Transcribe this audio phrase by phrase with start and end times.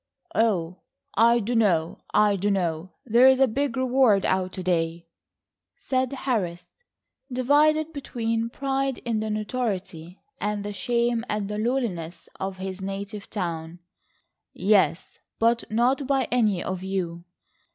[0.33, 0.79] "Oh,
[1.15, 5.05] I dunno, I dunno, there is a big reward out to day,"
[5.77, 6.65] said Harris,
[7.31, 13.77] divided between pride in the notoriety and shame at the lawlessness of his native town.
[14.53, 17.25] "Yes, but not by any of you."